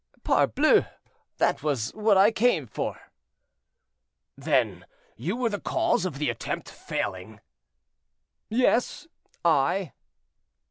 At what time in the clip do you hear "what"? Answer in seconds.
1.93-2.17